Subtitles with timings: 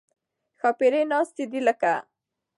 [0.59, 1.93] ښاپېرۍ ناستې دي لکه